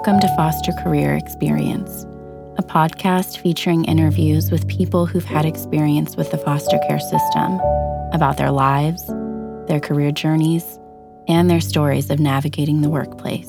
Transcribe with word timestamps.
Welcome 0.00 0.20
to 0.20 0.34
Foster 0.34 0.72
Career 0.72 1.14
Experience, 1.14 2.04
a 2.56 2.62
podcast 2.62 3.36
featuring 3.36 3.84
interviews 3.84 4.50
with 4.50 4.66
people 4.66 5.04
who've 5.04 5.26
had 5.26 5.44
experience 5.44 6.16
with 6.16 6.30
the 6.30 6.38
foster 6.38 6.78
care 6.88 6.98
system 6.98 7.60
about 8.14 8.38
their 8.38 8.50
lives, 8.50 9.06
their 9.68 9.78
career 9.78 10.10
journeys, 10.10 10.64
and 11.28 11.50
their 11.50 11.60
stories 11.60 12.08
of 12.08 12.18
navigating 12.18 12.80
the 12.80 12.88
workplace. 12.88 13.46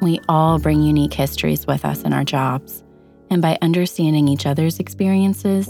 We 0.00 0.20
all 0.26 0.58
bring 0.58 0.80
unique 0.80 1.12
histories 1.12 1.66
with 1.66 1.84
us 1.84 2.00
in 2.00 2.14
our 2.14 2.24
jobs, 2.24 2.82
and 3.28 3.42
by 3.42 3.58
understanding 3.60 4.28
each 4.28 4.46
other's 4.46 4.78
experiences, 4.78 5.68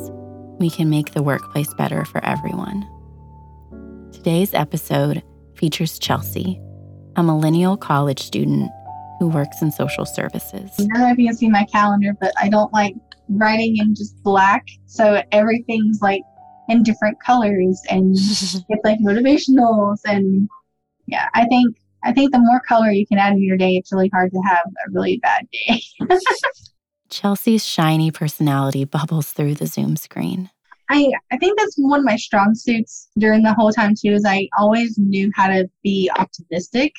we 0.61 0.71
can 0.71 0.91
make 0.91 1.12
the 1.12 1.25
workplace 1.25 1.75
better 1.75 2.05
for 2.05 2.25
everyone. 2.25 2.87
Today's 4.12 4.55
episode 4.55 5.25
features 5.57 5.98
Chelsea, 5.98 6.61
a 7.17 7.25
millennial 7.25 7.77
college 7.77 8.23
student 8.23 8.71
who 9.19 9.29
works 9.29 9.62
in 9.62 9.70
social 9.70 10.05
services. 10.05 10.70
I 10.79 10.83
don't 10.83 11.01
know 11.01 11.11
if 11.11 11.19
you 11.19 11.29
can 11.29 11.37
see 11.37 11.48
my 11.48 11.65
calendar, 11.65 12.16
but 12.20 12.33
I 12.41 12.48
don't 12.48 12.73
like 12.73 12.95
writing 13.29 13.77
in 13.79 13.95
just 13.95 14.23
black. 14.23 14.66
So 14.87 15.23
everything's 15.33 16.01
like 16.02 16.23
in 16.69 16.83
different 16.83 17.21
colors 17.21 17.80
and 17.88 18.15
it's 18.16 18.84
like 18.84 18.98
motivationals 19.01 20.01
and 20.05 20.48
yeah, 21.07 21.29
I 21.34 21.47
think 21.47 21.77
I 22.05 22.12
think 22.12 22.33
the 22.33 22.38
more 22.38 22.60
color 22.69 22.91
you 22.91 23.07
can 23.07 23.19
add 23.19 23.33
in 23.33 23.43
your 23.43 23.57
day, 23.57 23.77
it's 23.77 23.93
really 23.93 24.10
hard 24.12 24.30
to 24.30 24.41
have 24.47 24.66
a 24.66 24.91
really 24.91 25.19
bad 25.19 25.46
day. 25.51 25.83
Chelsea's 27.09 27.65
shiny 27.65 28.10
personality 28.10 28.85
bubbles 28.85 29.32
through 29.32 29.54
the 29.54 29.66
Zoom 29.66 29.96
screen. 29.96 30.51
I, 30.88 31.10
I 31.32 31.37
think 31.38 31.59
that's 31.59 31.74
one 31.76 32.01
of 32.01 32.04
my 32.04 32.16
strong 32.16 32.54
suits 32.54 33.09
during 33.19 33.43
the 33.43 33.54
whole 33.54 33.73
time 33.73 33.95
too 33.95 34.13
is 34.13 34.24
I 34.24 34.48
always 34.57 34.96
knew 34.98 35.32
how 35.35 35.48
to 35.48 35.69
be 35.82 36.10
optimistic 36.16 36.93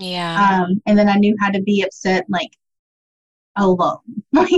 yeah. 0.00 0.64
Um, 0.64 0.82
and 0.86 0.98
then 0.98 1.08
I 1.08 1.16
knew 1.16 1.36
how 1.40 1.50
to 1.50 1.62
be 1.62 1.82
upset 1.82 2.24
like 2.28 2.50
alone. 3.56 3.98
Like 4.32 4.50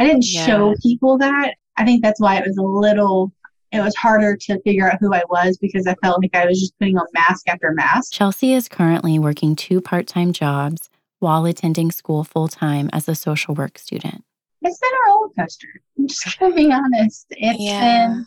I 0.00 0.06
didn't 0.06 0.26
yeah. 0.30 0.46
show 0.46 0.74
people 0.80 1.18
that. 1.18 1.54
I 1.76 1.84
think 1.84 2.02
that's 2.02 2.20
why 2.20 2.36
it 2.36 2.46
was 2.46 2.56
a 2.56 2.62
little 2.62 3.32
it 3.72 3.80
was 3.80 3.94
harder 3.96 4.36
to 4.36 4.60
figure 4.62 4.90
out 4.90 4.98
who 5.00 5.12
I 5.12 5.22
was 5.28 5.58
because 5.58 5.86
I 5.86 5.94
felt 6.02 6.22
like 6.22 6.34
I 6.34 6.46
was 6.46 6.58
just 6.58 6.78
putting 6.78 6.96
on 6.96 7.06
mask 7.12 7.48
after 7.48 7.72
mask. 7.72 8.12
Chelsea 8.12 8.54
is 8.54 8.68
currently 8.68 9.18
working 9.18 9.54
two 9.54 9.80
part-time 9.80 10.32
jobs 10.32 10.88
while 11.18 11.44
attending 11.44 11.90
school 11.90 12.24
full-time 12.24 12.88
as 12.92 13.08
a 13.08 13.14
social 13.14 13.54
work 13.54 13.76
student. 13.76 14.24
It's 14.62 14.78
been 14.78 14.90
a 14.90 15.10
roller 15.10 15.28
coaster. 15.38 15.68
I'm 15.98 16.06
just 16.08 16.38
gonna 16.40 16.54
be 16.54 16.72
honest. 16.72 17.26
It's 17.30 17.60
yeah. 17.60 18.06
been 18.06 18.26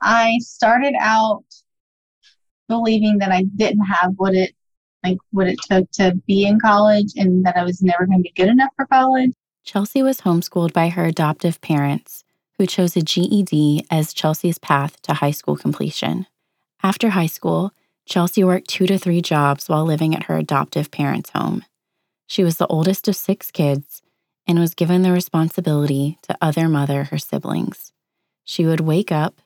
I 0.00 0.36
started 0.40 0.94
out 1.00 1.44
believing 2.68 3.18
that 3.18 3.30
I 3.30 3.44
didn't 3.56 3.84
have 3.84 4.12
what 4.16 4.34
it 4.34 4.54
like 5.04 5.18
what 5.30 5.46
it 5.46 5.58
took 5.70 5.90
to 5.92 6.14
be 6.26 6.46
in 6.46 6.58
college 6.58 7.12
and 7.16 7.44
that 7.44 7.56
I 7.56 7.64
was 7.64 7.82
never 7.82 8.06
going 8.06 8.18
to 8.18 8.22
be 8.22 8.32
good 8.34 8.48
enough 8.48 8.70
for 8.76 8.86
college. 8.86 9.32
Chelsea 9.64 10.02
was 10.02 10.22
homeschooled 10.22 10.72
by 10.72 10.88
her 10.88 11.04
adoptive 11.04 11.60
parents, 11.60 12.24
who 12.58 12.66
chose 12.66 12.96
a 12.96 13.02
GED 13.02 13.86
as 13.90 14.12
Chelsea's 14.12 14.58
path 14.58 15.00
to 15.02 15.14
high 15.14 15.30
school 15.30 15.56
completion. 15.56 16.26
After 16.82 17.10
high 17.10 17.26
school, 17.26 17.72
Chelsea 18.06 18.44
worked 18.44 18.68
two 18.68 18.86
to 18.86 18.98
three 18.98 19.22
jobs 19.22 19.68
while 19.68 19.84
living 19.84 20.14
at 20.14 20.24
her 20.24 20.36
adoptive 20.36 20.90
parents' 20.90 21.30
home. 21.30 21.64
She 22.26 22.44
was 22.44 22.58
the 22.58 22.66
oldest 22.66 23.08
of 23.08 23.16
six 23.16 23.50
kids 23.50 24.02
and 24.46 24.58
was 24.58 24.74
given 24.74 25.02
the 25.02 25.12
responsibility 25.12 26.18
to 26.22 26.36
other 26.40 26.68
mother 26.68 27.04
her 27.04 27.18
siblings. 27.18 27.92
She 28.44 28.66
would 28.66 28.80
wake 28.80 29.10
up, 29.10 29.40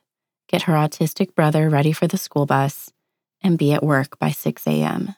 get 0.47 0.63
her 0.63 0.73
autistic 0.73 1.33
brother 1.33 1.69
ready 1.69 1.93
for 1.93 2.07
the 2.07 2.17
school 2.17 2.45
bus, 2.45 2.91
and 3.41 3.57
be 3.57 3.71
at 3.71 3.83
work 3.83 4.19
by 4.19 4.31
6 4.31 4.67
a.m. 4.67 5.15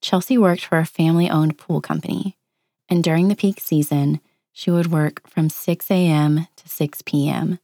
Chelsea 0.00 0.38
worked 0.38 0.64
for 0.64 0.78
a 0.78 0.86
family 0.86 1.28
owned 1.28 1.58
pool 1.58 1.80
company, 1.80 2.36
and 2.88 3.02
during 3.02 3.28
the 3.28 3.36
peak 3.36 3.60
season, 3.60 4.20
she 4.52 4.70
would 4.70 4.90
work 4.90 5.28
from 5.28 5.50
6 5.50 5.90
a.m. 5.90 6.46
to 6.56 6.68
6 6.68 7.02
p.m., 7.02 7.58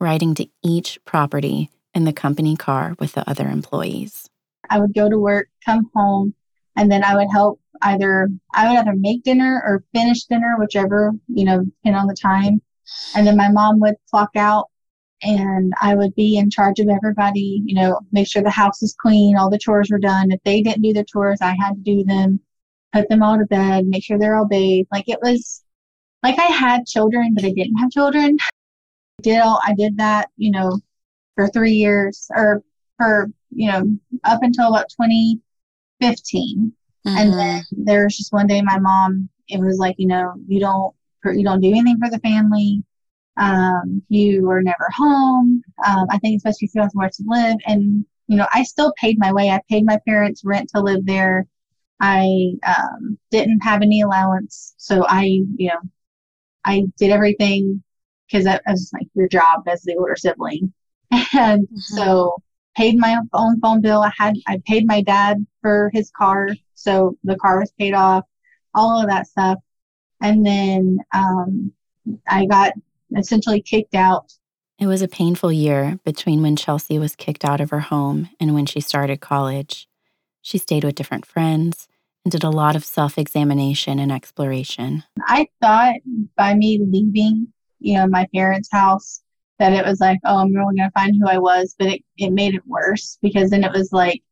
riding 0.00 0.34
to 0.34 0.48
each 0.62 0.98
property 1.04 1.70
in 1.94 2.04
the 2.04 2.12
company 2.12 2.56
car 2.56 2.94
with 2.98 3.12
the 3.12 3.28
other 3.28 3.48
employees. 3.48 4.28
I 4.68 4.78
would 4.78 4.94
go 4.94 5.08
to 5.08 5.18
work, 5.18 5.48
come 5.64 5.90
home, 5.94 6.34
and 6.76 6.90
then 6.90 7.04
I 7.04 7.14
would 7.16 7.28
help 7.30 7.60
either 7.82 8.28
I 8.54 8.68
would 8.68 8.78
either 8.78 8.94
make 8.94 9.22
dinner 9.22 9.62
or 9.64 9.84
finish 9.94 10.24
dinner, 10.24 10.56
whichever, 10.58 11.12
you 11.28 11.44
know, 11.44 11.64
depending 11.64 12.00
on 12.00 12.06
the 12.06 12.16
time. 12.20 12.60
And 13.16 13.26
then 13.26 13.36
my 13.36 13.50
mom 13.50 13.80
would 13.80 13.94
clock 14.10 14.30
out 14.36 14.68
and 15.24 15.72
I 15.80 15.94
would 15.94 16.14
be 16.14 16.36
in 16.36 16.50
charge 16.50 16.78
of 16.80 16.88
everybody, 16.88 17.62
you 17.64 17.74
know, 17.74 18.00
make 18.12 18.28
sure 18.28 18.42
the 18.42 18.50
house 18.50 18.82
was 18.82 18.94
clean, 19.00 19.36
all 19.36 19.50
the 19.50 19.58
chores 19.58 19.90
were 19.90 19.98
done. 19.98 20.30
If 20.30 20.40
they 20.44 20.60
didn't 20.60 20.82
do 20.82 20.92
their 20.92 21.04
chores, 21.04 21.38
I 21.40 21.56
had 21.58 21.74
to 21.74 21.80
do 21.80 22.04
them, 22.04 22.40
put 22.92 23.08
them 23.08 23.22
all 23.22 23.38
to 23.38 23.46
bed, 23.46 23.86
make 23.86 24.04
sure 24.04 24.18
they're 24.18 24.36
all 24.36 24.46
bathed. 24.46 24.88
Like 24.92 25.08
it 25.08 25.18
was 25.22 25.64
like 26.22 26.38
I 26.38 26.52
had 26.52 26.86
children, 26.86 27.32
but 27.34 27.44
I 27.44 27.52
didn't 27.52 27.76
have 27.76 27.90
children. 27.90 28.36
I 28.40 29.22
did 29.22 29.40
all 29.40 29.60
I 29.64 29.74
did 29.74 29.96
that, 29.96 30.28
you 30.36 30.50
know, 30.50 30.78
for 31.36 31.48
three 31.48 31.72
years 31.72 32.28
or 32.34 32.62
for, 32.98 33.30
you 33.50 33.72
know, 33.72 33.98
up 34.24 34.42
until 34.42 34.68
about 34.68 34.90
2015. 34.90 36.72
Mm-hmm. 37.06 37.16
And 37.16 37.32
then 37.32 37.62
there 37.72 38.04
was 38.04 38.16
just 38.16 38.32
one 38.32 38.46
day 38.46 38.60
my 38.60 38.78
mom, 38.78 39.30
it 39.48 39.60
was 39.60 39.78
like, 39.78 39.96
you 39.98 40.06
know, 40.06 40.34
you 40.46 40.60
don't, 40.60 40.94
you 41.24 41.44
don't 41.44 41.60
do 41.60 41.68
anything 41.68 41.98
for 41.98 42.10
the 42.10 42.18
family 42.18 42.84
um, 43.36 44.02
you 44.08 44.42
were 44.46 44.62
never 44.62 44.88
home. 44.96 45.62
Um, 45.86 46.06
I 46.10 46.18
think 46.18 46.36
especially 46.36 46.66
if 46.66 46.74
you 46.74 46.82
have 46.82 46.90
somewhere 46.92 47.10
to 47.10 47.24
live. 47.26 47.56
And, 47.66 48.04
you 48.26 48.36
know, 48.36 48.46
I 48.52 48.62
still 48.62 48.92
paid 48.98 49.18
my 49.18 49.32
way. 49.32 49.50
I 49.50 49.60
paid 49.68 49.84
my 49.84 49.98
parents 50.06 50.42
rent 50.44 50.70
to 50.70 50.80
live 50.80 51.04
there. 51.04 51.46
I 52.00 52.52
um, 52.66 53.18
didn't 53.30 53.60
have 53.60 53.82
any 53.82 54.02
allowance. 54.02 54.74
So 54.76 55.04
I, 55.08 55.24
you 55.56 55.68
know, 55.68 55.80
I 56.64 56.84
did 56.98 57.10
everything 57.10 57.82
because 58.26 58.44
that 58.44 58.62
was 58.66 58.90
like 58.92 59.08
your 59.14 59.28
job 59.28 59.62
as 59.66 59.82
the 59.82 59.96
older 59.96 60.16
sibling. 60.16 60.72
And 61.32 61.62
mm-hmm. 61.62 61.76
so 61.78 62.42
paid 62.76 62.98
my 62.98 63.18
own 63.32 63.60
phone 63.60 63.80
bill. 63.80 64.02
I 64.02 64.10
had, 64.16 64.34
I 64.48 64.60
paid 64.66 64.86
my 64.86 65.00
dad 65.00 65.44
for 65.62 65.90
his 65.92 66.10
car. 66.10 66.48
So 66.74 67.16
the 67.22 67.36
car 67.36 67.60
was 67.60 67.72
paid 67.78 67.94
off, 67.94 68.24
all 68.74 69.00
of 69.00 69.08
that 69.08 69.28
stuff. 69.28 69.58
And 70.20 70.44
then 70.44 70.98
um, 71.12 71.72
I 72.26 72.46
got 72.46 72.72
essentially 73.16 73.60
kicked 73.60 73.94
out. 73.94 74.32
It 74.78 74.86
was 74.86 75.02
a 75.02 75.08
painful 75.08 75.52
year 75.52 75.98
between 76.04 76.42
when 76.42 76.56
Chelsea 76.56 76.98
was 76.98 77.14
kicked 77.14 77.44
out 77.44 77.60
of 77.60 77.70
her 77.70 77.80
home 77.80 78.28
and 78.40 78.54
when 78.54 78.66
she 78.66 78.80
started 78.80 79.20
college. 79.20 79.88
She 80.42 80.58
stayed 80.58 80.84
with 80.84 80.96
different 80.96 81.26
friends 81.26 81.86
and 82.24 82.32
did 82.32 82.44
a 82.44 82.50
lot 82.50 82.76
of 82.76 82.84
self 82.84 83.16
examination 83.16 83.98
and 83.98 84.10
exploration. 84.10 85.04
I 85.26 85.46
thought 85.62 85.96
by 86.36 86.54
me 86.54 86.80
leaving, 86.82 87.48
you 87.78 87.94
know, 87.94 88.06
my 88.06 88.26
parents' 88.34 88.68
house, 88.70 89.22
that 89.58 89.72
it 89.72 89.86
was 89.86 90.00
like, 90.00 90.18
oh, 90.24 90.38
I'm 90.38 90.52
really 90.52 90.76
going 90.76 90.88
to 90.88 90.98
find 90.98 91.14
who 91.18 91.28
I 91.28 91.38
was. 91.38 91.76
But 91.78 91.88
it, 91.88 92.04
it 92.16 92.32
made 92.32 92.54
it 92.54 92.66
worse 92.66 93.18
because 93.22 93.50
then 93.50 93.64
it 93.64 93.72
was 93.72 93.92
like, 93.92 94.22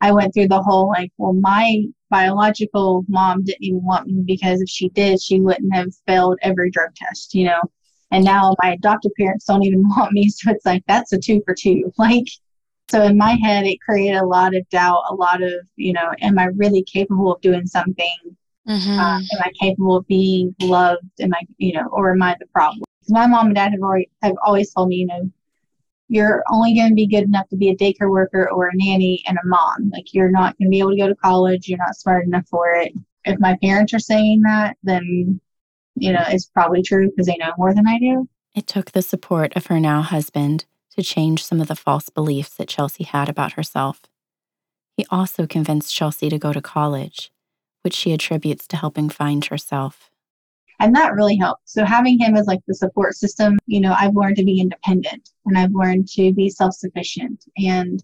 I 0.00 0.12
went 0.12 0.32
through 0.32 0.48
the 0.48 0.62
whole 0.62 0.88
like, 0.88 1.10
well, 1.18 1.32
my 1.32 1.82
biological 2.10 3.04
mom 3.08 3.42
didn't 3.44 3.64
even 3.64 3.84
want 3.84 4.06
me 4.06 4.22
because 4.24 4.60
if 4.60 4.68
she 4.68 4.88
did, 4.90 5.20
she 5.20 5.40
wouldn't 5.40 5.74
have 5.74 5.88
failed 6.06 6.38
every 6.42 6.70
drug 6.70 6.94
test, 6.94 7.34
you 7.34 7.44
know. 7.44 7.60
And 8.10 8.24
now 8.24 8.54
my 8.62 8.72
adoptive 8.72 9.12
parents 9.18 9.44
don't 9.44 9.64
even 9.64 9.82
want 9.88 10.12
me. 10.12 10.28
So 10.28 10.50
it's 10.50 10.66
like, 10.66 10.84
that's 10.86 11.12
a 11.12 11.18
two 11.18 11.42
for 11.44 11.54
two. 11.54 11.92
Like, 11.98 12.26
so 12.88 13.02
in 13.02 13.18
my 13.18 13.32
head, 13.42 13.66
it 13.66 13.82
created 13.82 14.16
a 14.16 14.24
lot 14.24 14.56
of 14.56 14.66
doubt, 14.70 15.02
a 15.10 15.14
lot 15.14 15.42
of, 15.42 15.52
you 15.76 15.92
know, 15.92 16.10
am 16.22 16.38
I 16.38 16.44
really 16.56 16.82
capable 16.82 17.34
of 17.34 17.40
doing 17.42 17.66
something? 17.66 18.16
Mm-hmm. 18.66 18.98
Uh, 18.98 19.18
am 19.18 19.40
I 19.40 19.50
capable 19.60 19.96
of 19.96 20.06
being 20.06 20.54
loved? 20.60 21.02
Am 21.20 21.34
I, 21.34 21.40
you 21.58 21.74
know, 21.74 21.86
or 21.92 22.12
am 22.12 22.22
I 22.22 22.34
the 22.40 22.46
problem? 22.46 22.84
My 23.10 23.26
mom 23.26 23.46
and 23.46 23.54
dad 23.54 23.72
have 23.72 23.80
already 23.80 24.10
have 24.22 24.36
always 24.44 24.72
told 24.72 24.88
me, 24.88 24.96
you 24.96 25.06
know, 25.06 25.30
you're 26.08 26.42
only 26.50 26.74
going 26.74 26.88
to 26.88 26.94
be 26.94 27.06
good 27.06 27.24
enough 27.24 27.48
to 27.48 27.56
be 27.56 27.68
a 27.68 27.76
daycare 27.76 28.10
worker 28.10 28.50
or 28.50 28.68
a 28.68 28.72
nanny 28.74 29.22
and 29.26 29.36
a 29.36 29.46
mom. 29.46 29.90
Like 29.90 30.14
you're 30.14 30.30
not 30.30 30.56
going 30.58 30.68
to 30.68 30.70
be 30.70 30.78
able 30.78 30.92
to 30.92 30.96
go 30.96 31.08
to 31.08 31.14
college. 31.14 31.68
You're 31.68 31.78
not 31.78 31.96
smart 31.96 32.26
enough 32.26 32.46
for 32.48 32.72
it. 32.72 32.92
If 33.24 33.38
my 33.38 33.56
parents 33.62 33.92
are 33.92 33.98
saying 33.98 34.42
that, 34.42 34.76
then 34.82 35.40
you 36.00 36.12
know, 36.12 36.22
is 36.32 36.46
probably 36.46 36.82
true 36.82 37.10
because 37.10 37.26
they 37.26 37.36
know 37.36 37.52
more 37.58 37.74
than 37.74 37.86
I 37.86 37.98
do. 37.98 38.28
It 38.54 38.66
took 38.66 38.92
the 38.92 39.02
support 39.02 39.54
of 39.56 39.66
her 39.66 39.78
now 39.78 40.02
husband 40.02 40.64
to 40.96 41.02
change 41.02 41.44
some 41.44 41.60
of 41.60 41.68
the 41.68 41.76
false 41.76 42.08
beliefs 42.08 42.54
that 42.56 42.68
Chelsea 42.68 43.04
had 43.04 43.28
about 43.28 43.52
herself. 43.52 44.02
He 44.96 45.06
also 45.10 45.46
convinced 45.46 45.94
Chelsea 45.94 46.28
to 46.28 46.38
go 46.38 46.52
to 46.52 46.60
college, 46.60 47.30
which 47.82 47.94
she 47.94 48.12
attributes 48.12 48.66
to 48.68 48.76
helping 48.76 49.08
find 49.08 49.44
herself. 49.44 50.10
And 50.80 50.94
that 50.96 51.14
really 51.14 51.36
helped. 51.36 51.68
So 51.68 51.84
having 51.84 52.18
him 52.18 52.36
as 52.36 52.46
like 52.46 52.60
the 52.66 52.74
support 52.74 53.14
system, 53.14 53.58
you 53.66 53.80
know, 53.80 53.94
I've 53.96 54.14
learned 54.14 54.36
to 54.36 54.44
be 54.44 54.60
independent 54.60 55.30
and 55.46 55.58
I've 55.58 55.72
learned 55.72 56.08
to 56.10 56.32
be 56.32 56.48
self-sufficient 56.48 57.44
and 57.56 58.02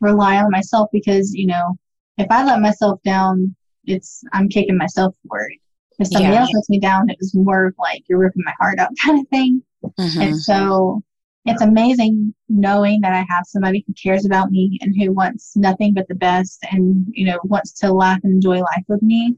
rely 0.00 0.36
on 0.36 0.50
myself 0.50 0.88
because, 0.92 1.32
you 1.34 1.46
know, 1.46 1.78
if 2.18 2.26
I 2.30 2.44
let 2.44 2.60
myself 2.60 3.02
down, 3.02 3.54
it's 3.86 4.22
I'm 4.32 4.48
kicking 4.48 4.78
myself 4.78 5.14
for 5.28 5.48
it. 5.48 5.58
If 5.98 6.08
somebody 6.08 6.34
yeah. 6.34 6.40
else 6.40 6.50
lets 6.52 6.70
me 6.70 6.80
down, 6.80 7.10
it 7.10 7.16
was 7.20 7.34
more 7.34 7.66
of 7.66 7.74
like 7.78 8.02
you're 8.08 8.18
ripping 8.18 8.42
my 8.44 8.54
heart 8.60 8.78
out 8.78 8.90
kind 9.02 9.20
of 9.20 9.28
thing. 9.28 9.62
Mm-hmm. 9.98 10.20
And 10.20 10.38
so 10.38 11.02
it's 11.44 11.62
amazing 11.62 12.34
knowing 12.48 13.00
that 13.02 13.12
I 13.12 13.24
have 13.28 13.44
somebody 13.46 13.84
who 13.86 13.92
cares 13.94 14.24
about 14.24 14.50
me 14.50 14.78
and 14.80 14.94
who 14.98 15.12
wants 15.12 15.56
nothing 15.56 15.92
but 15.92 16.08
the 16.08 16.14
best 16.14 16.64
and, 16.70 17.06
you 17.10 17.26
know, 17.26 17.38
wants 17.44 17.72
to 17.80 17.92
laugh 17.92 18.20
and 18.24 18.32
enjoy 18.32 18.60
life 18.60 18.84
with 18.88 19.02
me. 19.02 19.36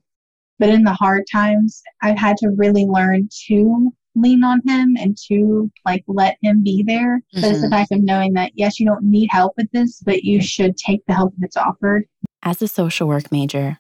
But 0.59 0.71
in 0.71 0.85
the 0.85 0.93
hard 0.93 1.25
times, 1.31 1.83
I've 2.03 2.19
had 2.19 2.37
to 2.39 2.51
really 2.51 2.87
learn 2.87 3.29
to 3.49 3.93
lean 4.15 4.43
on 4.43 4.63
him 4.67 4.97
and 4.99 5.17
to 5.29 5.71
like 5.85 6.05
let 6.07 6.39
him 6.43 6.63
be 6.63 6.83
there. 6.83 7.19
Mm-hmm. 7.19 7.41
But 7.41 7.51
it's 7.51 7.61
the 7.61 7.67
mm-hmm. 7.67 7.75
fact 7.75 7.93
of 7.93 8.03
knowing 8.03 8.33
that, 8.35 8.53
yes, 8.55 8.81
you 8.81 8.87
don't 8.87 9.05
need 9.05 9.29
help 9.31 9.55
with 9.57 9.71
this, 9.73 10.01
but 10.01 10.25
you 10.25 10.41
should 10.41 10.77
take 10.77 11.05
the 11.07 11.15
help 11.15 11.35
that's 11.39 11.57
offered. 11.57 12.05
As 12.43 12.63
a 12.63 12.69
social 12.69 13.09
work 13.09 13.31
major, 13.33 13.79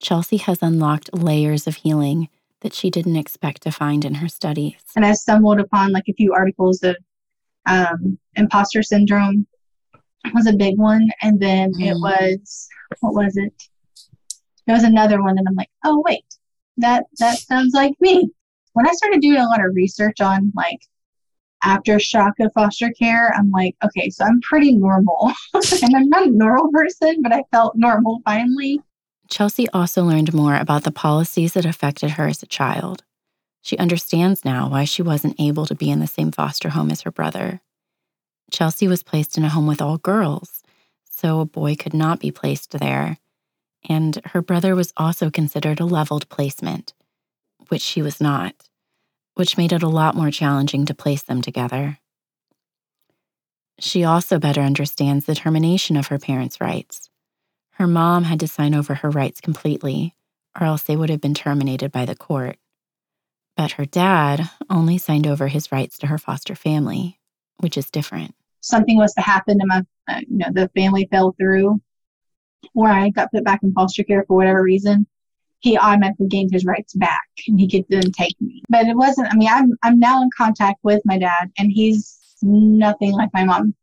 Chelsea 0.00 0.36
has 0.38 0.62
unlocked 0.62 1.10
layers 1.12 1.66
of 1.66 1.76
healing 1.76 2.28
that 2.60 2.74
she 2.74 2.90
didn't 2.90 3.16
expect 3.16 3.62
to 3.62 3.70
find 3.70 4.04
in 4.04 4.14
her 4.14 4.28
studies. 4.28 4.76
And 4.94 5.04
I 5.04 5.12
stumbled 5.12 5.60
upon 5.60 5.92
like 5.92 6.08
a 6.08 6.14
few 6.14 6.32
articles 6.32 6.82
of 6.82 6.96
um, 7.66 8.18
imposter 8.34 8.82
syndrome 8.82 9.46
was 10.34 10.46
a 10.46 10.52
big 10.52 10.78
one. 10.78 11.08
And 11.22 11.38
then 11.40 11.72
mm. 11.74 11.86
it 11.86 11.94
was, 11.94 12.68
what 13.00 13.14
was 13.14 13.36
it? 13.36 13.52
There 14.66 14.74
was 14.74 14.84
another 14.84 15.22
one 15.22 15.38
and 15.38 15.46
I'm 15.46 15.54
like, 15.54 15.70
oh, 15.84 16.02
wait, 16.06 16.24
that, 16.78 17.04
that 17.18 17.38
sounds 17.38 17.74
like 17.74 17.94
me 18.00 18.30
when 18.76 18.86
I 18.86 18.92
started 18.92 19.22
doing 19.22 19.38
a 19.38 19.48
lot 19.48 19.64
of 19.64 19.74
research 19.74 20.20
on 20.20 20.52
like 20.54 20.80
aftershock 21.64 22.32
of 22.40 22.52
foster 22.52 22.90
care, 22.90 23.32
I'm 23.34 23.50
like, 23.50 23.74
okay, 23.82 24.10
so 24.10 24.22
I'm 24.22 24.38
pretty 24.42 24.74
normal. 24.74 25.32
and 25.54 25.96
I'm 25.96 26.10
not 26.10 26.26
a 26.26 26.30
normal 26.30 26.70
person, 26.70 27.22
but 27.22 27.32
I 27.32 27.42
felt 27.50 27.72
normal 27.74 28.20
finally. 28.26 28.82
Chelsea 29.28 29.68
also 29.70 30.04
learned 30.04 30.34
more 30.34 30.56
about 30.56 30.84
the 30.84 30.92
policies 30.92 31.54
that 31.54 31.64
affected 31.64 32.12
her 32.12 32.28
as 32.28 32.42
a 32.42 32.46
child. 32.46 33.02
She 33.62 33.78
understands 33.78 34.44
now 34.44 34.68
why 34.68 34.84
she 34.84 35.02
wasn't 35.02 35.40
able 35.40 35.66
to 35.66 35.74
be 35.74 35.90
in 35.90 36.00
the 36.00 36.06
same 36.06 36.30
foster 36.30 36.70
home 36.70 36.90
as 36.90 37.02
her 37.02 37.10
brother. 37.10 37.60
Chelsea 38.50 38.86
was 38.86 39.02
placed 39.02 39.36
in 39.36 39.44
a 39.44 39.48
home 39.48 39.66
with 39.66 39.82
all 39.82 39.98
girls, 39.98 40.62
so 41.10 41.40
a 41.40 41.44
boy 41.44 41.74
could 41.74 41.94
not 41.94 42.20
be 42.20 42.30
placed 42.30 42.72
there. 42.72 43.18
And 43.88 44.20
her 44.26 44.42
brother 44.42 44.76
was 44.76 44.92
also 44.96 45.30
considered 45.30 45.80
a 45.80 45.84
leveled 45.84 46.28
placement 46.28 46.92
which 47.68 47.82
she 47.82 48.02
was 48.02 48.20
not, 48.20 48.54
which 49.34 49.56
made 49.56 49.72
it 49.72 49.82
a 49.82 49.88
lot 49.88 50.14
more 50.14 50.30
challenging 50.30 50.86
to 50.86 50.94
place 50.94 51.22
them 51.22 51.42
together. 51.42 51.98
She 53.78 54.04
also 54.04 54.38
better 54.38 54.60
understands 54.60 55.26
the 55.26 55.34
termination 55.34 55.96
of 55.96 56.06
her 56.06 56.18
parents' 56.18 56.60
rights. 56.60 57.10
Her 57.76 57.86
mom 57.86 58.24
had 58.24 58.40
to 58.40 58.48
sign 58.48 58.74
over 58.74 58.94
her 58.94 59.10
rights 59.10 59.40
completely, 59.40 60.14
or 60.58 60.66
else 60.66 60.82
they 60.82 60.96
would 60.96 61.10
have 61.10 61.20
been 61.20 61.34
terminated 61.34 61.92
by 61.92 62.04
the 62.04 62.16
court. 62.16 62.56
But 63.56 63.72
her 63.72 63.84
dad 63.84 64.50
only 64.70 64.98
signed 64.98 65.26
over 65.26 65.48
his 65.48 65.70
rights 65.70 65.98
to 65.98 66.06
her 66.06 66.18
foster 66.18 66.54
family, 66.54 67.20
which 67.58 67.76
is 67.76 67.90
different. 67.90 68.34
Something 68.60 68.96
was 68.96 69.14
to 69.14 69.20
happen 69.20 69.58
to 69.58 69.66
my, 69.66 69.82
uh, 70.08 70.20
you 70.28 70.38
know, 70.38 70.48
the 70.52 70.70
family 70.74 71.08
fell 71.10 71.34
through, 71.38 71.80
or 72.74 72.88
I 72.88 73.10
got 73.10 73.30
put 73.30 73.44
back 73.44 73.62
in 73.62 73.72
foster 73.72 74.04
care 74.04 74.24
for 74.26 74.36
whatever 74.36 74.62
reason 74.62 75.06
he 75.60 75.76
automatically 75.76 76.28
gained 76.28 76.52
his 76.52 76.64
rights 76.64 76.94
back 76.94 77.28
and 77.48 77.58
he 77.58 77.68
could 77.68 77.84
then 77.88 78.12
take 78.12 78.40
me. 78.40 78.62
But 78.68 78.86
it 78.86 78.96
wasn't, 78.96 79.32
I 79.32 79.36
mean, 79.36 79.48
I'm, 79.50 79.72
I'm 79.82 79.98
now 79.98 80.22
in 80.22 80.30
contact 80.36 80.78
with 80.82 81.00
my 81.04 81.18
dad 81.18 81.50
and 81.58 81.70
he's 81.72 82.18
nothing 82.42 83.12
like 83.12 83.30
my 83.32 83.44
mom 83.44 83.74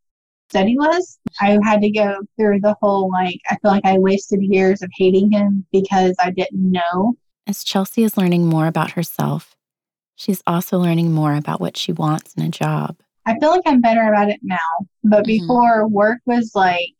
he 0.61 0.77
was. 0.77 1.19
I 1.41 1.57
had 1.63 1.81
to 1.81 1.91
go 1.91 2.17
through 2.37 2.59
the 2.61 2.75
whole, 2.81 3.09
like, 3.11 3.39
I 3.49 3.57
feel 3.57 3.71
like 3.71 3.85
I 3.85 3.97
wasted 3.97 4.41
years 4.41 4.81
of 4.81 4.89
hating 4.97 5.31
him 5.31 5.65
because 5.71 6.15
I 6.19 6.31
didn't 6.31 6.71
know. 6.71 7.15
As 7.47 7.63
Chelsea 7.63 8.03
is 8.03 8.17
learning 8.17 8.45
more 8.47 8.67
about 8.67 8.91
herself, 8.91 9.55
she's 10.15 10.43
also 10.47 10.77
learning 10.77 11.11
more 11.11 11.35
about 11.35 11.59
what 11.59 11.75
she 11.75 11.91
wants 11.91 12.33
in 12.35 12.43
a 12.43 12.49
job. 12.49 12.97
I 13.25 13.37
feel 13.39 13.49
like 13.49 13.63
I'm 13.65 13.81
better 13.81 14.07
about 14.07 14.29
it 14.29 14.39
now, 14.43 14.57
but 15.03 15.25
mm-hmm. 15.25 15.45
before 15.45 15.87
work 15.87 16.19
was 16.25 16.51
like 16.53 16.93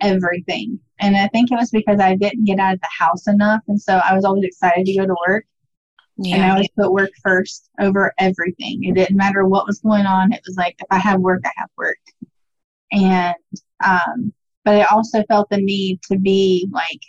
everything. 0.00 0.78
And 0.98 1.16
I 1.16 1.28
think 1.28 1.50
it 1.50 1.56
was 1.56 1.70
because 1.70 1.98
I 1.98 2.14
didn't 2.14 2.44
get 2.44 2.58
out 2.58 2.74
of 2.74 2.80
the 2.80 2.88
house 2.98 3.26
enough. 3.26 3.62
And 3.68 3.80
so 3.80 4.00
I 4.08 4.14
was 4.14 4.24
always 4.24 4.44
excited 4.44 4.86
to 4.86 4.96
go 4.96 5.06
to 5.06 5.16
work. 5.26 5.44
Yeah. 6.18 6.36
And 6.36 6.44
I 6.44 6.50
always 6.50 6.68
put 6.78 6.92
work 6.92 7.10
first 7.22 7.68
over 7.80 8.12
everything. 8.18 8.84
It 8.84 8.94
didn't 8.94 9.16
matter 9.16 9.46
what 9.46 9.66
was 9.66 9.80
going 9.80 10.06
on. 10.06 10.32
It 10.32 10.42
was 10.46 10.56
like, 10.56 10.76
if 10.78 10.86
I 10.90 10.98
have 10.98 11.20
work, 11.20 11.40
I 11.44 11.50
have 11.56 11.70
work. 11.76 11.98
And, 12.92 13.34
um, 13.84 14.32
but 14.64 14.76
I 14.76 14.84
also 14.84 15.24
felt 15.24 15.50
the 15.50 15.56
need 15.56 16.00
to 16.10 16.18
be 16.18 16.68
like, 16.70 17.00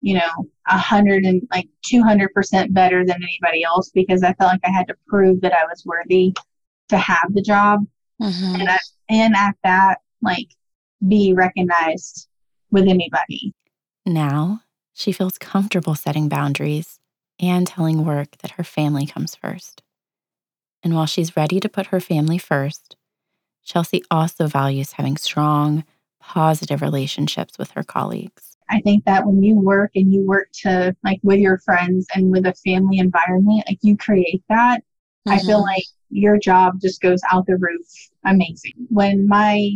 you 0.00 0.14
know, 0.14 0.50
a 0.68 0.76
hundred 0.76 1.24
and 1.24 1.42
like 1.50 1.68
200% 1.90 2.74
better 2.74 3.04
than 3.06 3.22
anybody 3.22 3.62
else 3.64 3.90
because 3.94 4.22
I 4.22 4.34
felt 4.34 4.52
like 4.52 4.60
I 4.64 4.70
had 4.70 4.88
to 4.88 4.96
prove 5.06 5.40
that 5.42 5.52
I 5.52 5.64
was 5.64 5.84
worthy 5.86 6.34
to 6.88 6.98
have 6.98 7.28
the 7.30 7.42
job. 7.42 7.80
Mm-hmm. 8.20 8.60
And, 8.60 8.68
I, 8.68 8.78
and 9.08 9.34
at 9.36 9.54
that, 9.62 10.00
like, 10.20 10.48
be 11.06 11.32
recognized 11.32 12.28
with 12.70 12.88
anybody. 12.88 13.54
Now 14.04 14.62
she 14.92 15.12
feels 15.12 15.38
comfortable 15.38 15.94
setting 15.94 16.28
boundaries 16.28 16.98
and 17.40 17.66
telling 17.66 18.04
work 18.04 18.36
that 18.38 18.52
her 18.52 18.64
family 18.64 19.06
comes 19.06 19.34
first. 19.34 19.82
And 20.82 20.94
while 20.94 21.06
she's 21.06 21.36
ready 21.36 21.60
to 21.60 21.68
put 21.68 21.86
her 21.86 22.00
family 22.00 22.38
first, 22.38 22.96
Chelsea 23.64 24.02
also 24.10 24.46
values 24.46 24.92
having 24.92 25.16
strong, 25.16 25.84
positive 26.20 26.82
relationships 26.82 27.58
with 27.58 27.72
her 27.72 27.82
colleagues. 27.82 28.56
I 28.70 28.80
think 28.80 29.04
that 29.04 29.26
when 29.26 29.42
you 29.42 29.56
work 29.58 29.90
and 29.94 30.12
you 30.12 30.24
work 30.24 30.48
to 30.62 30.96
like 31.04 31.20
with 31.22 31.40
your 31.40 31.58
friends 31.58 32.06
and 32.14 32.30
with 32.30 32.46
a 32.46 32.54
family 32.64 32.98
environment, 32.98 33.64
like 33.68 33.78
you 33.82 33.96
create 33.96 34.42
that, 34.48 34.80
mm-hmm. 34.80 35.32
I 35.32 35.38
feel 35.38 35.58
mm-hmm. 35.58 35.66
like 35.66 35.84
your 36.10 36.38
job 36.38 36.80
just 36.80 37.00
goes 37.00 37.20
out 37.30 37.46
the 37.46 37.56
roof 37.56 37.86
amazing. 38.24 38.72
When 38.88 39.28
my 39.28 39.70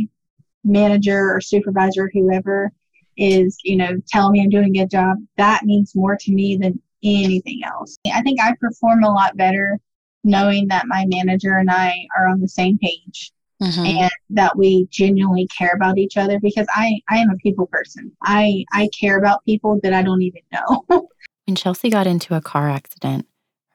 manager 0.65 1.35
or 1.35 1.41
supervisor, 1.41 2.11
whoever 2.13 2.73
is, 3.17 3.57
you 3.65 3.77
know, 3.77 4.01
telling 4.09 4.33
me 4.33 4.43
I'm 4.43 4.51
doing 4.51 4.77
a 4.77 4.81
good 4.81 4.91
job, 4.91 5.19
that 5.37 5.65
means 5.65 5.95
more 5.95 6.17
to 6.17 6.33
me 6.33 6.57
than 6.57 6.81
anything 7.03 7.61
else. 7.65 7.97
I 8.13 8.23
think 8.23 8.41
I 8.41 8.55
perform 8.61 9.05
a 9.05 9.13
lot 9.13 9.37
better 9.37 9.79
knowing 10.25 10.69
that 10.69 10.87
my 10.89 11.05
manager 11.09 11.57
and 11.57 11.71
I 11.71 11.95
are 12.17 12.27
on 12.29 12.41
the 12.41 12.49
same 12.49 12.79
page 12.79 13.33
mm-hmm. 13.63 13.85
and 13.85 14.11
that 14.31 14.57
we 14.57 14.87
genuinely 14.91 15.47
care 15.49 15.73
about 15.75 15.99
each 15.99 16.17
other 16.17 16.39
because 16.41 16.67
I, 16.75 17.01
I 17.09 17.19
am 17.19 17.31
a 17.31 17.37
people 17.37 17.67
person. 17.67 18.13
I, 18.23 18.65
I 18.73 18.89
care 18.99 19.19
about 19.19 19.45
people 19.45 19.81
that 19.83 19.93
I 19.93 20.03
don't 20.03 20.23
even 20.23 20.43
know. 20.53 20.85
when 21.47 21.57
Chelsea 21.57 21.91
got 21.91 22.07
into 22.07 22.35
a 22.35 22.41
car 22.41 22.69
accident, 22.69 23.27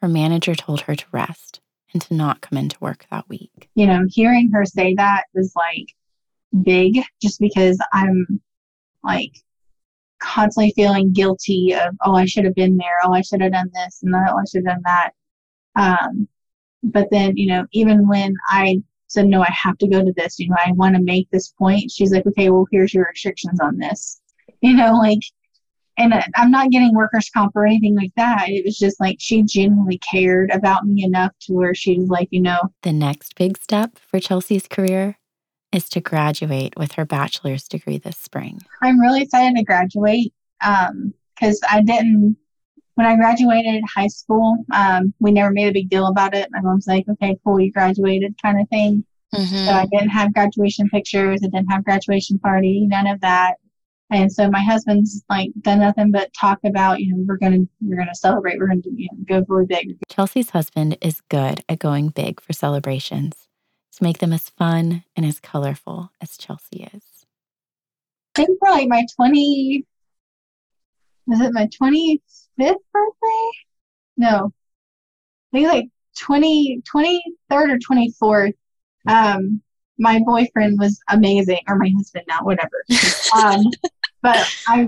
her 0.01 0.07
manager 0.07 0.56
told 0.56 0.81
her 0.81 0.95
to 0.95 1.06
rest 1.12 1.60
and 1.94 2.01
to 2.04 2.13
not 2.13 2.42
come 2.42 2.57
into 2.57 2.78
work 2.80 3.06
that 3.11 3.28
week. 3.30 3.69
You 3.76 3.88
know, 3.88 4.06
hearing 4.09 4.50
her 4.54 4.66
say 4.66 4.95
that 4.95 5.26
was 5.33 5.54
like, 5.56 5.94
big 6.64 7.00
just 7.21 7.40
because 7.40 7.80
I'm 7.94 8.42
like 9.04 9.31
constantly 10.19 10.73
feeling 10.76 11.14
guilty 11.14 11.73
of, 11.73 11.95
oh, 12.06 12.16
I 12.16 12.26
should 12.26 12.45
have 12.45 12.56
been 12.56 12.78
there. 12.78 13.00
Oh, 13.04 13.14
I 13.14 13.21
should 13.21 13.42
have 13.42 13.54
done 13.54 13.71
this 13.73 14.02
and 14.04 14.14
oh, 14.14 14.19
I 14.19 14.44
should 14.50 14.66
have 14.66 14.76
done 14.76 14.83
that. 14.85 15.11
Um, 15.76 16.28
but 16.83 17.07
then, 17.11 17.38
you 17.38 17.47
know, 17.47 17.66
even 17.71 18.07
when 18.07 18.35
I 18.47 18.81
said, 19.11 19.27
no, 19.27 19.41
I 19.41 19.51
have 19.51 19.77
to 19.80 19.87
go 19.87 20.03
to 20.03 20.13
this, 20.15 20.39
you 20.39 20.47
know, 20.47 20.56
I 20.65 20.71
want 20.71 20.95
to 20.95 21.01
make 21.01 21.30
this 21.30 21.49
point, 21.49 21.91
she's 21.91 22.11
like, 22.11 22.25
okay, 22.25 22.49
well, 22.49 22.68
here's 22.71 22.94
your 22.94 23.07
restrictions 23.09 23.59
on 23.59 23.77
this. 23.77 24.21
You 24.61 24.73
know, 24.73 24.94
like, 24.94 25.19
and 25.97 26.13
I'm 26.35 26.51
not 26.51 26.71
getting 26.71 26.95
workers' 26.95 27.30
comp 27.30 27.56
or 27.56 27.65
anything 27.65 27.95
like 27.95 28.11
that. 28.15 28.45
It 28.47 28.63
was 28.63 28.77
just 28.77 28.99
like 28.99 29.18
she 29.19 29.44
genuinely 29.44 29.97
cared 29.99 30.49
about 30.51 30.85
me 30.85 31.03
enough 31.03 31.31
to 31.41 31.53
where 31.53 31.75
she 31.75 31.97
was 31.99 32.09
like, 32.09 32.30
you 32.31 32.41
know. 32.41 32.59
The 32.83 32.94
next 32.94 33.35
big 33.35 33.57
step 33.61 33.99
for 33.99 34.19
Chelsea's 34.19 34.68
career 34.68 35.18
is 35.71 35.89
to 35.89 35.99
graduate 35.99 36.73
with 36.77 36.94
her 36.94 37.06
bachelor's 37.06 37.68
degree 37.68 37.97
this 37.97 38.18
spring. 38.18 38.61
I'm 38.81 38.99
really 38.99 39.23
excited 39.23 39.56
to 39.57 39.63
graduate 39.63 40.33
because 40.59 41.61
um, 41.61 41.69
I 41.69 41.81
didn't, 41.81 42.37
when 42.95 43.07
I 43.07 43.16
graduated 43.16 43.83
high 43.94 44.07
school, 44.07 44.57
um, 44.74 45.14
we 45.19 45.31
never 45.31 45.52
made 45.52 45.68
a 45.68 45.74
big 45.74 45.90
deal 45.90 46.07
about 46.07 46.36
it. 46.36 46.50
My 46.52 46.62
mom's 46.62 46.88
like, 46.88 47.06
okay, 47.10 47.38
cool, 47.44 47.60
you 47.60 47.71
graduated 47.71 48.36
kind 48.42 48.60
of 48.60 48.68
thing. 48.69 49.06
Mm-hmm. 49.33 49.66
So 49.66 49.71
I 49.71 49.86
didn't 49.92 50.10
have 50.10 50.33
graduation 50.33 50.90
pictures, 50.90 51.42
I 51.44 51.48
didn't 51.48 51.71
have 51.71 51.86
graduation 51.86 52.38
party, 52.40 52.86
none 52.88 53.07
of 53.07 53.21
that. 53.21 53.56
And 54.12 54.30
so 54.30 54.50
my 54.50 54.62
husband's 54.62 55.24
like 55.30 55.52
done 55.62 55.80
nothing 55.80 56.12
but 56.12 56.33
talk 56.33 56.60
about, 56.66 57.00
you 57.00 57.16
know, 57.16 57.24
we're 57.26 57.38
gonna 57.38 57.60
we're 57.80 57.95
gonna 57.95 58.14
celebrate, 58.14 58.60
we're 58.60 58.68
gonna 58.68 58.81
you 58.94 59.07
know, 59.14 59.40
go 59.40 59.45
really 59.48 59.66
big. 59.66 59.98
Chelsea's 60.10 60.50
husband 60.50 60.98
is 61.02 61.21
good 61.30 61.64
at 61.69 61.80
going 61.80 62.10
big 62.10 62.42
for 62.42 62.52
celebrations 62.52 63.48
to 63.94 64.04
make 64.04 64.18
them 64.18 64.33
as 64.33 64.50
fun 64.50 65.06
and 65.16 65.26
as 65.26 65.40
colorful 65.40 66.12
as 66.19 66.36
Chelsea 66.36 66.90
is. 66.94 67.26
I 68.36 68.45
think 68.45 68.60
for 68.60 68.69
like 68.69 68.90
my 68.90 69.06
20, 69.16 69.86
was 71.28 71.42
it 71.42 71.54
my 71.54 71.68
25th 72.59 72.75
birthday? 72.93 73.49
No, 74.17 74.53
I 75.53 75.57
think 75.57 75.67
like 75.67 75.89
20, 76.19 76.81
23rd 76.93 77.21
or 77.51 77.79
24th. 77.79 78.53
Um, 79.07 79.61
my 79.97 80.19
boyfriend 80.25 80.79
was 80.79 80.99
amazing, 81.09 81.59
or 81.67 81.77
my 81.77 81.91
husband 81.95 82.25
now, 82.27 82.39
whatever. 82.41 82.83
um, 83.35 83.63
but 84.21 84.53
I, 84.67 84.87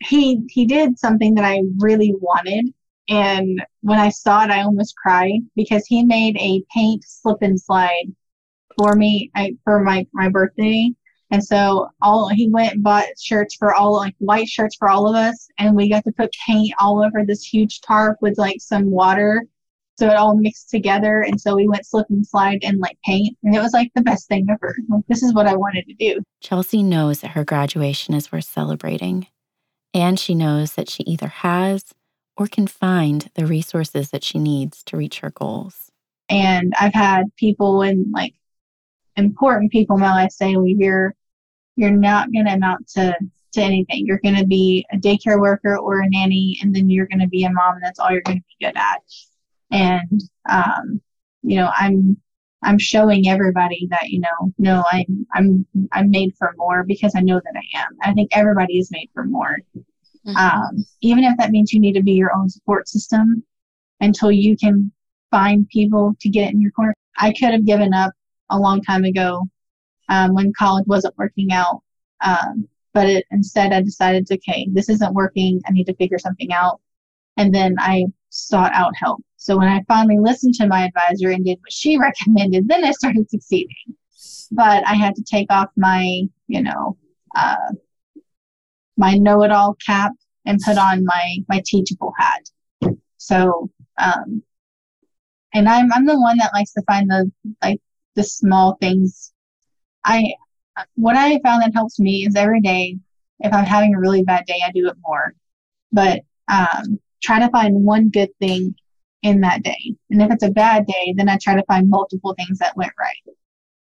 he 0.00 0.42
he 0.48 0.66
did 0.66 0.98
something 0.98 1.34
that 1.34 1.44
I 1.44 1.62
really 1.78 2.14
wanted, 2.20 2.72
and 3.08 3.64
when 3.82 3.98
I 3.98 4.08
saw 4.08 4.44
it, 4.44 4.50
I 4.50 4.62
almost 4.62 4.96
cried 4.96 5.40
because 5.56 5.86
he 5.86 6.04
made 6.04 6.36
a 6.36 6.62
paint 6.74 7.04
slip 7.04 7.38
and 7.42 7.60
slide 7.60 8.14
for 8.76 8.94
me 8.94 9.30
I, 9.34 9.54
for 9.64 9.80
my 9.80 10.06
my 10.12 10.28
birthday 10.28 10.90
And 11.30 11.44
so 11.44 11.88
all 12.02 12.28
he 12.28 12.48
went 12.48 12.74
and 12.74 12.82
bought 12.82 13.06
shirts 13.18 13.54
for 13.54 13.74
all 13.74 13.94
like 13.94 14.14
white 14.18 14.48
shirts 14.48 14.76
for 14.76 14.88
all 14.88 15.08
of 15.08 15.14
us 15.14 15.48
and 15.58 15.76
we 15.76 15.88
got 15.88 16.04
to 16.04 16.12
put 16.12 16.34
paint 16.46 16.72
all 16.80 17.04
over 17.04 17.24
this 17.24 17.44
huge 17.44 17.80
tarp 17.80 18.18
with 18.20 18.36
like 18.36 18.56
some 18.60 18.90
water 18.90 19.44
so 20.00 20.06
it 20.06 20.16
all 20.16 20.34
mixed 20.34 20.70
together 20.70 21.20
and 21.20 21.38
so 21.38 21.54
we 21.54 21.68
went 21.68 21.84
slip 21.84 22.06
and 22.08 22.26
slide 22.26 22.58
and 22.62 22.78
like 22.78 22.96
paint 23.04 23.36
and 23.42 23.54
it 23.54 23.60
was 23.60 23.74
like 23.74 23.92
the 23.94 24.00
best 24.00 24.28
thing 24.28 24.46
ever. 24.50 24.74
Like 24.88 25.04
this 25.08 25.22
is 25.22 25.34
what 25.34 25.46
I 25.46 25.54
wanted 25.54 25.86
to 25.88 25.94
do. 25.94 26.22
Chelsea 26.40 26.82
knows 26.82 27.20
that 27.20 27.32
her 27.32 27.44
graduation 27.44 28.14
is 28.14 28.32
worth 28.32 28.46
celebrating. 28.46 29.26
And 29.92 30.18
she 30.18 30.34
knows 30.34 30.74
that 30.74 30.88
she 30.88 31.02
either 31.02 31.28
has 31.28 31.84
or 32.36 32.46
can 32.46 32.66
find 32.66 33.28
the 33.34 33.44
resources 33.44 34.10
that 34.10 34.24
she 34.24 34.38
needs 34.38 34.82
to 34.84 34.96
reach 34.96 35.20
her 35.20 35.30
goals. 35.30 35.90
And 36.30 36.72
I've 36.80 36.94
had 36.94 37.24
people 37.36 37.82
in 37.82 38.10
like 38.10 38.34
important 39.16 39.72
people 39.72 39.96
in 39.96 40.02
my 40.02 40.12
life 40.12 40.30
say, 40.30 40.56
well, 40.56 40.66
you're 40.66 41.14
you're 41.80 41.90
not 41.90 42.30
going 42.30 42.44
to 42.44 42.52
amount 42.52 42.86
to 42.88 43.16
to 43.52 43.60
anything. 43.60 44.06
You're 44.06 44.20
going 44.22 44.36
to 44.36 44.46
be 44.46 44.84
a 44.92 44.98
daycare 44.98 45.40
worker 45.40 45.78
or 45.78 46.00
a 46.00 46.08
nanny, 46.10 46.58
and 46.62 46.74
then 46.74 46.90
you're 46.90 47.06
going 47.06 47.20
to 47.20 47.26
be 47.26 47.44
a 47.44 47.50
mom. 47.50 47.76
And 47.76 47.82
that's 47.82 47.98
all 47.98 48.10
you're 48.10 48.20
going 48.20 48.38
to 48.38 48.44
be 48.44 48.66
good 48.66 48.76
at. 48.76 49.02
And 49.70 50.20
um, 50.48 51.00
you 51.42 51.56
know, 51.56 51.70
I'm 51.74 52.18
I'm 52.62 52.78
showing 52.78 53.28
everybody 53.28 53.88
that 53.90 54.10
you 54.10 54.20
know, 54.20 54.52
no, 54.58 54.84
I'm 54.92 55.26
I'm 55.32 55.66
I'm 55.92 56.10
made 56.10 56.34
for 56.38 56.52
more 56.58 56.84
because 56.84 57.14
I 57.16 57.20
know 57.20 57.40
that 57.42 57.54
I 57.56 57.80
am. 57.80 57.96
I 58.02 58.12
think 58.12 58.30
everybody 58.32 58.78
is 58.78 58.90
made 58.90 59.08
for 59.14 59.24
more. 59.24 59.56
Mm-hmm. 60.26 60.36
Um, 60.36 60.84
even 61.00 61.24
if 61.24 61.34
that 61.38 61.50
means 61.50 61.72
you 61.72 61.80
need 61.80 61.94
to 61.94 62.02
be 62.02 62.12
your 62.12 62.34
own 62.34 62.50
support 62.50 62.88
system 62.88 63.42
until 64.00 64.30
you 64.30 64.54
can 64.54 64.92
find 65.30 65.66
people 65.70 66.14
to 66.20 66.28
get 66.28 66.52
in 66.52 66.60
your 66.60 66.72
corner. 66.72 66.94
I 67.16 67.32
could 67.32 67.52
have 67.52 67.64
given 67.64 67.94
up 67.94 68.12
a 68.50 68.58
long 68.58 68.82
time 68.82 69.04
ago 69.04 69.48
um, 70.10 70.34
when 70.34 70.52
college 70.58 70.84
wasn't 70.86 71.16
working 71.16 71.52
out. 71.52 71.82
Um, 72.20 72.68
but 72.92 73.08
it, 73.08 73.24
instead, 73.30 73.72
I 73.72 73.80
decided, 73.80 74.28
okay, 74.30 74.68
this 74.72 74.88
isn't 74.88 75.14
working. 75.14 75.62
I 75.66 75.72
need 75.72 75.86
to 75.86 75.96
figure 75.96 76.18
something 76.18 76.52
out. 76.52 76.80
And 77.36 77.54
then 77.54 77.76
I 77.78 78.04
sought 78.28 78.72
out 78.74 78.94
help. 78.96 79.22
So 79.36 79.56
when 79.56 79.68
I 79.68 79.82
finally 79.88 80.18
listened 80.18 80.54
to 80.54 80.66
my 80.66 80.84
advisor 80.84 81.30
and 81.30 81.44
did 81.44 81.58
what 81.60 81.72
she 81.72 81.96
recommended, 82.00 82.68
then 82.68 82.84
I 82.84 82.90
started 82.90 83.30
succeeding. 83.30 83.96
But 84.50 84.86
I 84.86 84.94
had 84.94 85.14
to 85.14 85.22
take 85.22 85.50
off 85.50 85.68
my, 85.76 86.22
you 86.48 86.62
know, 86.62 86.98
uh, 87.34 87.72
my 88.96 89.14
know-it-all 89.14 89.76
cap 89.84 90.12
and 90.44 90.60
put 90.64 90.76
on 90.76 91.04
my 91.04 91.36
my 91.48 91.62
teachable 91.64 92.12
hat. 92.18 92.42
So, 93.16 93.70
um, 93.98 94.42
and 95.54 95.68
I'm 95.68 95.92
I'm 95.92 96.06
the 96.06 96.20
one 96.20 96.38
that 96.38 96.52
likes 96.52 96.72
to 96.72 96.82
find 96.82 97.08
the 97.08 97.30
like 97.62 97.80
the 98.14 98.24
small 98.24 98.76
things. 98.80 99.32
I 100.04 100.34
what 100.94 101.16
I 101.16 101.38
found 101.44 101.62
that 101.62 101.74
helps 101.74 101.98
me 101.98 102.26
is 102.26 102.36
every 102.36 102.60
day. 102.60 102.96
If 103.40 103.52
I'm 103.52 103.64
having 103.64 103.94
a 103.94 104.00
really 104.00 104.22
bad 104.22 104.44
day, 104.46 104.60
I 104.64 104.70
do 104.72 104.88
it 104.88 104.96
more. 105.06 105.34
But 105.92 106.20
um, 106.48 106.98
try 107.22 107.38
to 107.40 107.50
find 107.50 107.84
one 107.84 108.10
good 108.10 108.30
thing 108.38 108.74
in 109.22 109.40
that 109.40 109.62
day. 109.62 109.94
And 110.10 110.22
if 110.22 110.30
it's 110.30 110.44
a 110.44 110.50
bad 110.50 110.86
day, 110.86 111.14
then 111.16 111.28
I 111.28 111.38
try 111.40 111.54
to 111.54 111.64
find 111.64 111.88
multiple 111.88 112.34
things 112.34 112.58
that 112.58 112.76
went 112.76 112.92
right. 112.98 113.36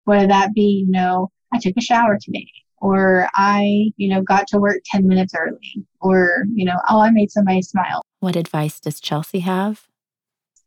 Whether 0.05 0.27
that 0.29 0.55
be, 0.55 0.85
you 0.87 0.91
know, 0.91 1.31
I 1.53 1.59
took 1.59 1.75
a 1.77 1.83
shower 1.83 2.19
today, 2.21 2.49
or 2.79 3.29
I, 3.35 3.93
you 3.97 4.09
know, 4.09 4.23
got 4.23 4.47
to 4.49 4.59
work 4.59 4.79
10 4.87 5.07
minutes 5.07 5.35
early, 5.35 5.87
or, 6.01 6.45
you 6.53 6.65
know, 6.65 6.77
oh, 6.89 7.01
I 7.01 7.11
made 7.11 7.31
somebody 7.31 7.63
smile. 7.63 8.03
What 8.21 8.37
advice 8.37 8.81
does 8.81 9.01
Chelsea 9.01 9.41
have? 9.41 9.87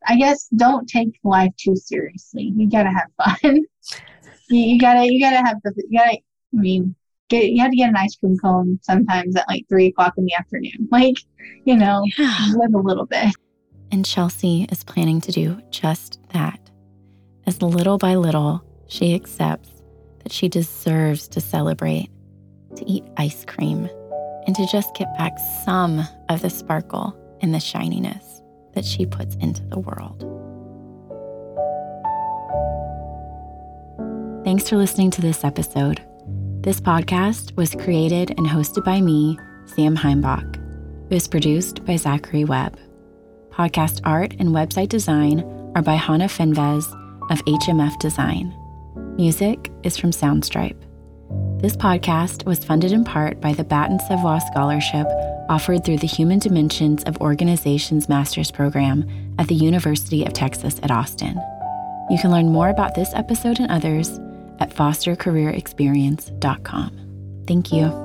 I 0.07 0.17
guess 0.17 0.47
don't 0.55 0.87
take 0.87 1.19
life 1.23 1.51
too 1.57 1.75
seriously. 1.75 2.53
You 2.55 2.69
gotta 2.69 2.91
have 2.91 3.39
fun. 3.41 3.61
you, 4.49 4.79
gotta 4.79 5.11
you 5.11 5.19
gotta 5.19 5.37
have 5.37 5.57
the 5.63 5.73
you 5.89 5.99
gotta. 5.99 6.17
I 6.17 6.57
mean, 6.57 6.95
get 7.29 7.51
you 7.51 7.61
have 7.61 7.71
to 7.71 7.77
get 7.77 7.89
an 7.89 7.95
ice 7.95 8.15
cream 8.15 8.37
cone 8.37 8.79
sometimes 8.81 9.35
at 9.35 9.47
like 9.47 9.65
three 9.69 9.87
o'clock 9.87 10.13
in 10.17 10.25
the 10.25 10.33
afternoon. 10.37 10.87
Like, 10.91 11.17
you 11.65 11.75
know, 11.75 12.03
yeah. 12.17 12.51
live 12.55 12.73
a 12.73 12.79
little 12.79 13.05
bit. 13.05 13.35
And 13.91 14.05
Chelsea 14.05 14.67
is 14.71 14.83
planning 14.83 15.21
to 15.21 15.31
do 15.31 15.61
just 15.69 16.19
that. 16.33 16.59
As 17.45 17.61
little 17.61 17.97
by 17.97 18.15
little, 18.15 18.63
she 18.87 19.13
accepts 19.13 19.69
that 20.23 20.31
she 20.31 20.49
deserves 20.49 21.27
to 21.29 21.41
celebrate, 21.41 22.09
to 22.75 22.85
eat 22.85 23.03
ice 23.17 23.45
cream, 23.45 23.89
and 24.47 24.55
to 24.55 24.65
just 24.67 24.95
get 24.95 25.15
back 25.17 25.37
some 25.63 26.07
of 26.29 26.41
the 26.41 26.49
sparkle 26.49 27.15
and 27.41 27.53
the 27.53 27.59
shininess 27.59 28.41
that 28.73 28.85
she 28.85 29.05
puts 29.05 29.35
into 29.35 29.63
the 29.65 29.79
world. 29.79 30.44
Thanks 34.45 34.69
for 34.69 34.77
listening 34.77 35.09
to 35.09 35.21
this 35.21 35.43
episode. 35.43 36.05
This 36.61 36.79
podcast 36.79 37.57
was 37.57 37.73
created 37.73 38.29
and 38.37 38.45
hosted 38.45 38.85
by 38.85 39.01
me, 39.01 39.39
Sam 39.65 39.97
Heimbach. 39.97 40.57
It 41.09 41.15
was 41.15 41.27
produced 41.27 41.83
by 41.83 41.95
Zachary 41.95 42.45
Webb. 42.45 42.77
Podcast 43.49 44.01
art 44.03 44.35
and 44.37 44.49
website 44.49 44.89
design 44.89 45.39
are 45.73 45.81
by 45.81 45.95
Hannah 45.95 46.27
Finvez 46.27 46.85
of 47.31 47.43
HMF 47.45 47.97
Design. 47.97 48.55
Music 49.17 49.71
is 49.81 49.97
from 49.97 50.11
Soundstripe. 50.11 50.79
This 51.59 51.75
podcast 51.75 52.45
was 52.45 52.63
funded 52.63 52.91
in 52.91 53.03
part 53.03 53.41
by 53.41 53.51
the 53.51 53.63
Baton 53.63 53.97
Savoie 53.97 54.37
Scholarship 54.51 55.07
offered 55.49 55.83
through 55.83 55.97
the 55.97 56.05
Human 56.05 56.37
Dimensions 56.37 57.03
of 57.05 57.17
Organizations 57.17 58.07
Master's 58.07 58.51
Program 58.51 59.09
at 59.39 59.47
the 59.47 59.55
University 59.55 60.23
of 60.23 60.33
Texas 60.33 60.79
at 60.83 60.91
Austin. 60.91 61.41
You 62.11 62.19
can 62.19 62.29
learn 62.29 62.51
more 62.51 62.69
about 62.69 62.93
this 62.93 63.11
episode 63.15 63.59
and 63.59 63.71
others 63.71 64.19
at 64.59 64.73
fostercareerexperience.com. 64.73 67.43
Thank 67.47 67.71
you. 67.71 68.04